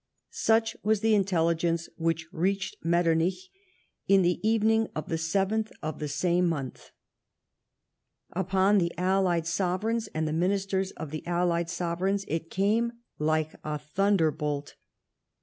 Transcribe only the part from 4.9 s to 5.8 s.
of the 7th